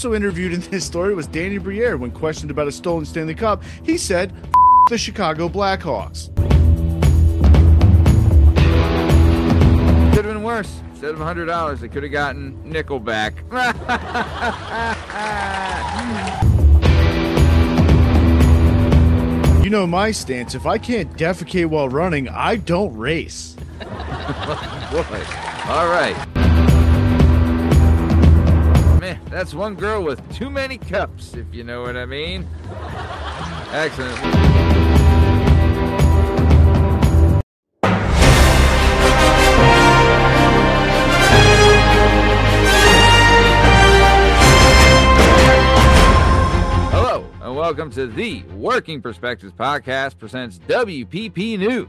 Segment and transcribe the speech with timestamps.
[0.00, 1.98] Also interviewed in this story was Danny Briere.
[1.98, 4.32] When questioned about a stolen Stanley Cup, he said,
[4.88, 6.34] the Chicago Blackhawks.
[10.14, 10.80] Could have been worse.
[10.92, 13.34] Instead of $100, they could have gotten Nickelback.
[19.62, 20.54] You know my stance.
[20.54, 23.54] If I can't defecate while running, I don't race.
[23.78, 25.22] Boy.
[25.68, 26.49] All right.
[29.10, 32.46] Man, that's one girl with too many cups, if you know what I mean.
[33.72, 34.16] Excellent.
[46.92, 51.88] Hello, and welcome to the Working Perspectives Podcast presents WPP News.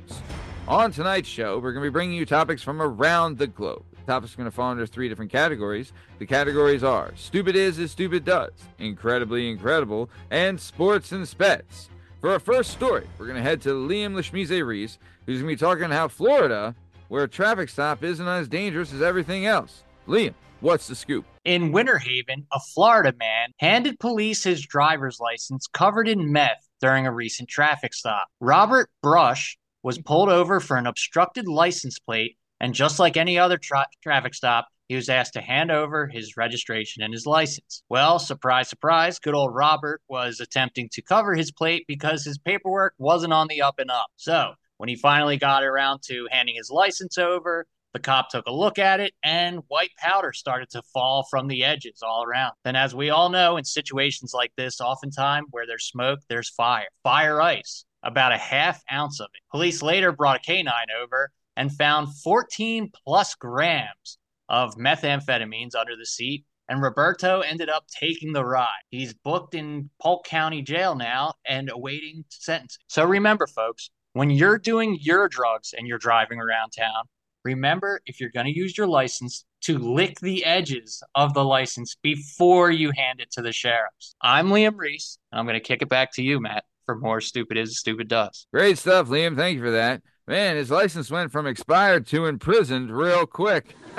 [0.67, 3.83] On tonight's show, we're going to be bringing you topics from around the globe.
[4.07, 5.93] Topics are going to fall under three different categories.
[6.19, 11.89] The categories are Stupid Is as Stupid Does, Incredibly Incredible, and Sports and Spets.
[12.19, 15.55] For our first story, we're going to head to Liam Lashmize Reese, who's going to
[15.55, 16.75] be talking how Florida,
[17.07, 19.83] where a traffic stop isn't as dangerous as everything else.
[20.07, 21.25] Liam, what's the scoop?
[21.45, 27.07] In Winter Haven, a Florida man handed police his driver's license covered in meth during
[27.07, 28.27] a recent traffic stop.
[28.39, 33.57] Robert Brush was pulled over for an obstructed license plate, and just like any other
[33.57, 37.81] tra- traffic stop, he was asked to hand over his registration and his license.
[37.89, 42.93] Well, surprise, surprise, good old Robert was attempting to cover his plate because his paperwork
[42.99, 44.07] wasn't on the up and up.
[44.15, 48.53] So, when he finally got around to handing his license over, the cop took a
[48.53, 52.53] look at it and white powder started to fall from the edges all around.
[52.63, 56.87] Then, as we all know, in situations like this, oftentimes where there's smoke, there's fire.
[57.03, 59.41] Fire ice, about a half ounce of it.
[59.49, 64.17] Police later brought a canine over and found 14 plus grams
[64.49, 66.45] of methamphetamines under the seat.
[66.69, 68.67] And Roberto ended up taking the ride.
[68.89, 72.81] He's booked in Polk County Jail now and awaiting sentencing.
[72.87, 77.03] So remember, folks, when you're doing your drugs and you're driving around town,
[77.43, 81.95] remember if you're going to use your license to lick the edges of the license
[82.01, 84.15] before you hand it to the sheriffs.
[84.21, 87.21] I'm Liam Reese, and I'm going to kick it back to you, Matt, for more
[87.21, 88.47] Stupid Is Stupid Does.
[88.53, 89.35] Great stuff, Liam.
[89.35, 90.01] Thank you for that.
[90.27, 93.75] Man, his license went from expired to imprisoned real quick.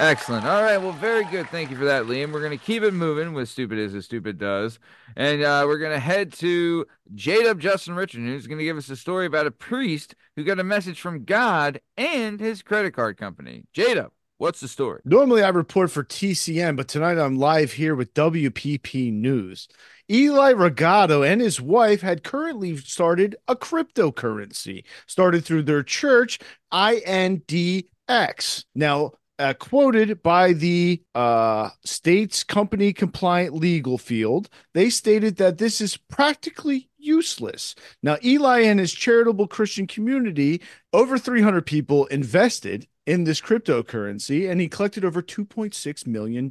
[0.00, 0.46] Excellent.
[0.46, 0.78] All right.
[0.78, 1.48] Well, very good.
[1.48, 2.32] Thank you for that, Liam.
[2.32, 4.78] We're going to keep it moving with Stupid Is as Stupid Does.
[5.16, 8.88] And uh, we're going to head to J Justin Richard, who's going to give us
[8.88, 13.16] a story about a priest who got a message from God and his credit card
[13.16, 13.64] company.
[13.72, 13.94] J
[14.40, 15.02] what's the story?
[15.04, 19.68] Normally I report for TCM, but tonight I'm live here with WPP News.
[20.10, 26.38] Eli Regalado and his wife had currently started a cryptocurrency, started through their church,
[26.72, 27.84] INDX.
[28.74, 35.82] Now, uh, quoted by the uh, state's company compliant legal field, they stated that this
[35.82, 37.74] is practically useless.
[38.02, 40.62] Now, Eli and his charitable Christian community,
[40.94, 46.48] over 300 people invested in this cryptocurrency, and he collected over $2.6 million.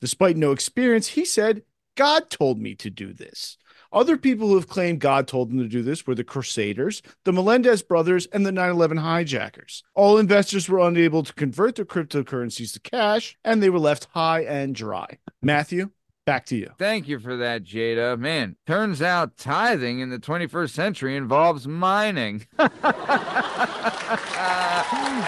[0.00, 1.62] Despite no experience, he said,
[1.96, 3.58] God told me to do this.
[3.92, 7.32] Other people who have claimed God told them to do this were the Crusaders, the
[7.32, 9.82] Menendez brothers, and the 9 11 hijackers.
[9.96, 14.42] All investors were unable to convert their cryptocurrencies to cash, and they were left high
[14.42, 15.18] and dry.
[15.42, 15.90] Matthew,
[16.24, 16.70] back to you.
[16.78, 18.18] Thank you for that, Jada.
[18.18, 22.46] Man, turns out tithing in the 21st century involves mining.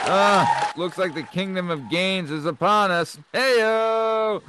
[0.08, 3.18] uh, looks like the kingdom of gains is upon us.
[3.34, 4.42] Heyo!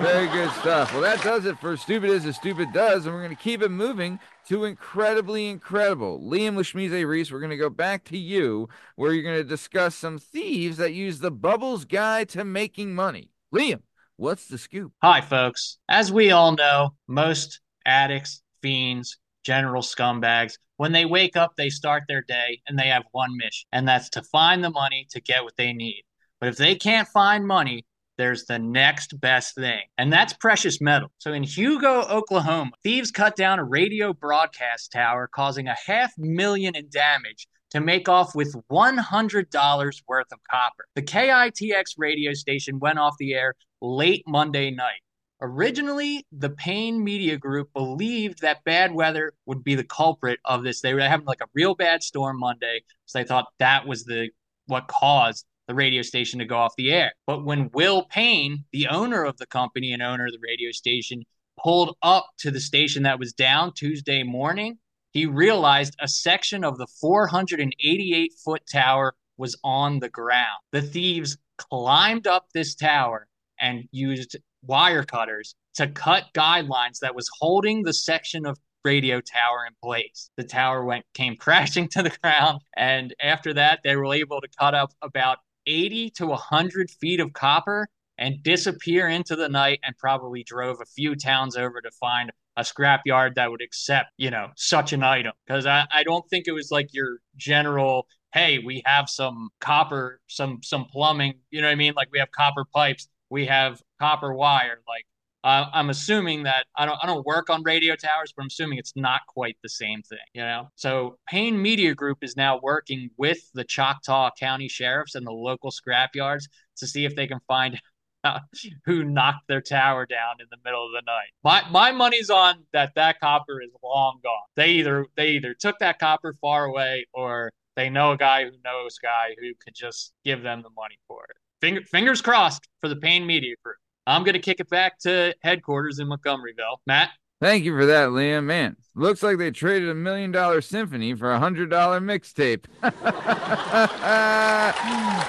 [0.00, 0.92] Very good stuff.
[0.92, 3.62] Well, that does it for Stupid Is as Stupid Does, and we're going to keep
[3.62, 6.20] it moving to Incredibly Incredible.
[6.20, 9.94] Liam Lashmize Reese, we're going to go back to you, where you're going to discuss
[9.94, 13.30] some thieves that use the Bubbles Guide to Making Money.
[13.54, 13.80] Liam,
[14.16, 14.92] what's the scoop?
[15.02, 15.78] Hi, folks.
[15.88, 22.04] As we all know, most addicts, fiends, general scumbags, when they wake up, they start
[22.08, 25.44] their day and they have one mission, and that's to find the money to get
[25.44, 26.02] what they need.
[26.40, 31.08] But if they can't find money, there's the next best thing, and that's precious metal.
[31.18, 36.76] So in Hugo, Oklahoma, thieves cut down a radio broadcast tower, causing a half million
[36.76, 40.86] in damage to make off with $100 worth of copper.
[40.94, 45.00] The KITX radio station went off the air late Monday night.
[45.40, 50.80] Originally, the Payne Media Group believed that bad weather would be the culprit of this.
[50.80, 54.30] They were having like a real bad storm Monday, so they thought that was the
[54.66, 57.12] what caused the radio station to go off the air.
[57.26, 61.24] But when Will Payne, the owner of the company and owner of the radio station,
[61.62, 64.78] pulled up to the station that was down Tuesday morning,
[65.12, 70.58] he realized a section of the 488 foot tower was on the ground.
[70.72, 73.26] The thieves climbed up this tower
[73.64, 79.64] and used wire cutters to cut guidelines that was holding the section of radio tower
[79.66, 80.30] in place.
[80.36, 84.48] The tower went came crashing to the ground, and after that, they were able to
[84.60, 87.88] cut up about 80 to 100 feet of copper
[88.18, 92.62] and disappear into the night and probably drove a few towns over to find a
[92.62, 95.32] scrapyard that would accept, you know, such an item.
[95.46, 100.20] Because I, I don't think it was like your general, hey, we have some copper,
[100.28, 101.94] some some plumbing, you know what I mean?
[101.96, 104.80] Like we have copper pipes, we have copper wire.
[104.86, 105.04] Like
[105.42, 108.78] uh, I'm assuming that I don't I don't work on radio towers, but I'm assuming
[108.78, 110.70] it's not quite the same thing, you know.
[110.76, 115.72] So Payne Media Group is now working with the Choctaw County sheriffs and the local
[115.72, 116.44] scrapyards
[116.76, 117.78] to see if they can find
[118.24, 118.42] out
[118.86, 121.30] who knocked their tower down in the middle of the night.
[121.42, 124.46] My my money's on that that copper is long gone.
[124.54, 128.52] They either they either took that copper far away or they know a guy who
[128.64, 131.36] knows a guy who could just give them the money for it.
[131.60, 133.76] Finger, fingers crossed for the Payne Media Group.
[134.06, 136.78] I'm going to kick it back to headquarters in Montgomeryville.
[136.86, 137.10] Matt?
[137.40, 138.44] Thank you for that, Liam.
[138.44, 142.64] Man, looks like they traded a million dollar symphony for a hundred dollar mixtape.
[142.82, 142.92] I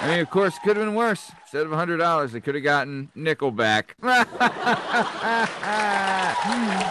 [0.07, 1.31] mean, of course, could have been worse.
[1.41, 3.95] Instead of a hundred dollars, they could have gotten Nickelback.
[4.03, 4.25] oh,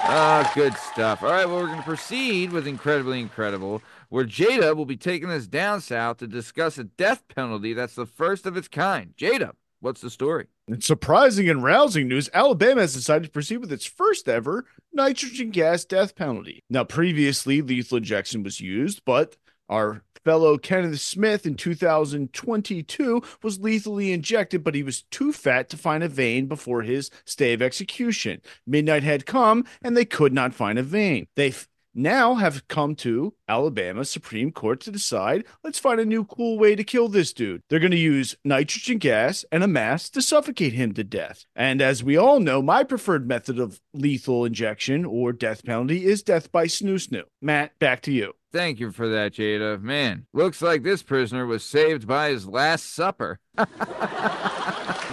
[0.06, 1.22] ah, good stuff.
[1.22, 3.82] All right, well, we're going to proceed with incredibly incredible,
[4.14, 8.06] where Jada will be taking us down south to discuss a death penalty that's the
[8.06, 9.12] first of its kind.
[9.16, 10.46] Jada, what's the story?
[10.68, 15.50] In surprising and rousing news, Alabama has decided to proceed with its first ever nitrogen
[15.50, 16.62] gas death penalty.
[16.70, 19.36] Now, previously, lethal injection was used, but
[19.68, 25.76] our fellow Kenneth Smith in 2022 was lethally injected, but he was too fat to
[25.76, 28.40] find a vein before his stay of execution.
[28.64, 31.26] Midnight had come, and they could not find a vein.
[31.34, 31.52] They
[31.94, 36.74] now have come to Alabama Supreme Court to decide let's find a new cool way
[36.74, 37.62] to kill this dude.
[37.68, 41.46] They're going to use nitrogen gas and a mask to suffocate him to death.
[41.54, 46.22] And as we all know, my preferred method of lethal injection or death penalty is
[46.22, 47.24] death by snoo snoo.
[47.40, 48.34] Matt, back to you.
[48.52, 49.82] Thank you for that, Jada.
[49.82, 53.40] Man, looks like this prisoner was saved by his last supper.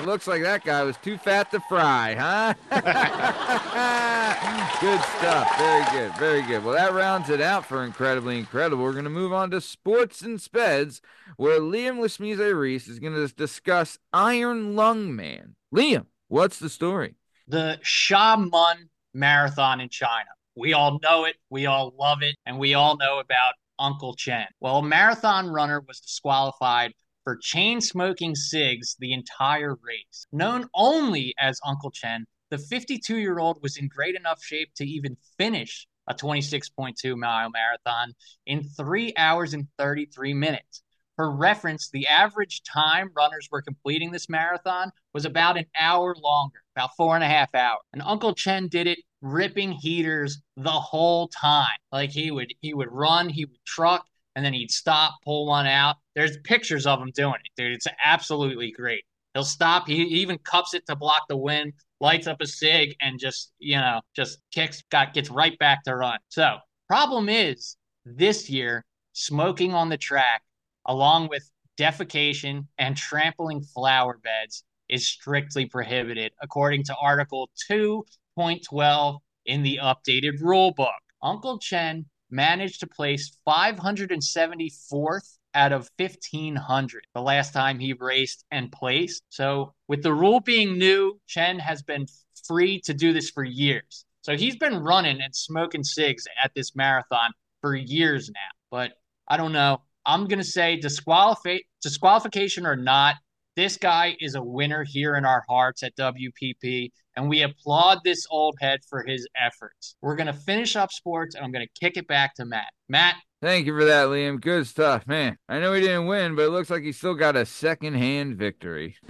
[0.06, 2.54] looks like that guy was too fat to fry, huh?
[4.82, 5.58] good stuff.
[5.58, 6.18] Very good.
[6.18, 6.64] Very good.
[6.64, 8.84] Well, that rounds it out for Incredibly Incredible.
[8.84, 11.02] We're going to move on to Sports and Speds,
[11.38, 15.56] where Liam Lesmize Reese is going to discuss Iron Lung Man.
[15.74, 17.16] Liam, what's the story?
[17.48, 20.30] The Xiamen Marathon in China.
[20.56, 24.48] We all know it, we all love it, and we all know about Uncle Chen.
[24.60, 26.94] Well, a marathon runner was disqualified
[27.24, 30.26] for chain smoking cigs the entire race.
[30.32, 34.86] Known only as Uncle Chen, the 52 year old was in great enough shape to
[34.86, 38.14] even finish a 26.2 mile marathon
[38.46, 40.84] in three hours and 33 minutes.
[41.16, 46.64] For reference, the average time runners were completing this marathon was about an hour longer,
[46.76, 47.82] about four and a half hours.
[47.94, 51.68] And Uncle Chen did it ripping heaters the whole time.
[51.92, 55.68] Like he would he would run, he would truck, and then he'd stop, pull one
[55.68, 55.98] out.
[56.16, 57.74] There's pictures of him doing it, dude.
[57.74, 59.04] It's absolutely great.
[59.34, 59.88] He'll stop.
[59.88, 63.78] He even cups it to block the wind, lights up a cig, and just you
[63.78, 66.20] know just kicks, got gets right back to run.
[66.30, 66.58] So
[66.88, 68.84] problem is this year
[69.14, 70.42] smoking on the track,
[70.86, 79.64] along with defecation and trampling flower beds, is strictly prohibited according to Article 2.12 in
[79.64, 80.90] the updated rule book.
[81.24, 88.72] Uncle Chen managed to place 574th out of 1500 the last time he raced and
[88.72, 89.24] placed.
[89.30, 92.06] So, with the rule being new, Chen has been
[92.48, 94.06] free to do this for years.
[94.22, 98.40] So, he's been running and smoking cigs at this marathon for years now.
[98.70, 98.94] But
[99.28, 99.82] I don't know.
[100.06, 103.16] I'm going to say disqualify- disqualification or not,
[103.56, 108.26] this guy is a winner here in our hearts at WPP, and we applaud this
[108.30, 109.96] old head for his efforts.
[110.02, 112.70] We're going to finish up sports, and I'm going to kick it back to Matt.
[112.88, 114.40] Matt, Thank you for that, Liam.
[114.40, 115.36] Good stuff, man.
[115.50, 118.98] I know he didn't win, but it looks like he still got a second-hand victory.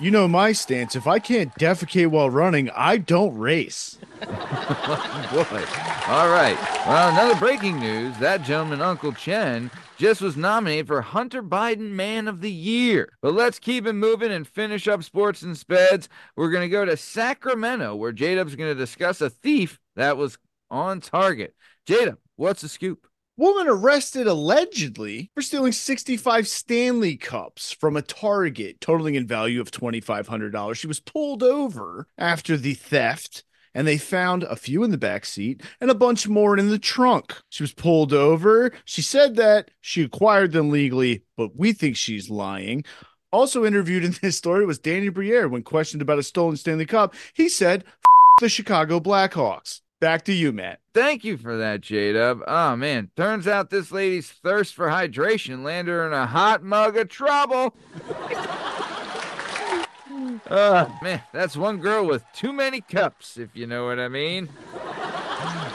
[0.00, 0.96] you know my stance.
[0.96, 3.98] If I can't defecate while running, I don't race.
[4.88, 6.12] Oh, boy.
[6.12, 6.56] All right.
[6.86, 8.16] Well, another breaking news.
[8.18, 13.12] That gentleman, Uncle Chen, just was nominated for Hunter Biden Man of the Year.
[13.20, 16.08] But let's keep it moving and finish up sports and speds.
[16.36, 20.38] We're going to go to Sacramento, where J-Dub's going to discuss a thief that was
[20.70, 21.54] on target.
[21.86, 23.06] Jada, what's the scoop?
[23.36, 29.70] Woman arrested allegedly for stealing 65 Stanley Cups from a Target, totaling in value of
[29.70, 30.74] $2,500.
[30.74, 35.24] She was pulled over after the theft and they found a few in the back
[35.24, 37.36] seat and a bunch more in the trunk.
[37.50, 38.72] She was pulled over.
[38.84, 42.84] She said that she acquired them legally, but we think she's lying.
[43.30, 45.46] Also interviewed in this story was Danny Briere.
[45.46, 47.84] When questioned about a stolen Stanley Cup, he said,
[48.40, 49.82] the Chicago Blackhawks.
[49.98, 50.80] Back to you, Matt.
[50.92, 52.42] Thank you for that, J Dub.
[52.46, 53.10] Oh, man.
[53.16, 57.74] Turns out this lady's thirst for hydration landed her in a hot mug of trouble.
[60.50, 64.50] uh, man, that's one girl with too many cups, if you know what I mean.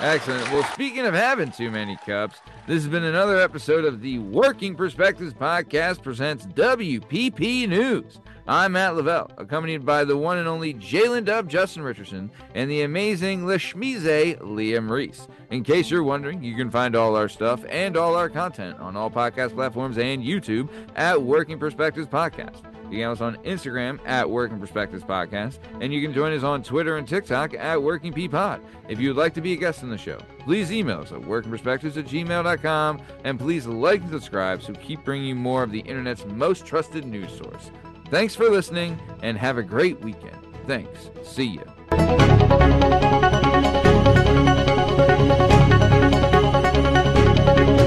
[0.01, 0.51] Excellent.
[0.51, 4.75] Well, speaking of having too many cups, this has been another episode of the Working
[4.75, 8.19] Perspectives Podcast presents WPP News.
[8.47, 12.81] I'm Matt Lavelle, accompanied by the one and only Jalen Dub, Justin Richardson, and the
[12.81, 15.27] amazing Lashmize, Liam Reese.
[15.51, 18.97] In case you're wondering, you can find all our stuff and all our content on
[18.97, 22.63] all podcast platforms and YouTube at Working Perspectives Podcast.
[22.91, 26.61] You can us on Instagram at Working Perspectives Podcast, and you can join us on
[26.61, 28.59] Twitter and TikTok at Working P Pod.
[28.89, 31.21] If you would like to be a guest on the show, please email us at
[31.21, 35.71] workingperspectives at gmail.com, and please like and subscribe so we keep bringing you more of
[35.71, 37.71] the internet's most trusted news source.
[38.11, 40.35] Thanks for listening, and have a great weekend.
[40.67, 41.09] Thanks.
[41.23, 41.63] See you.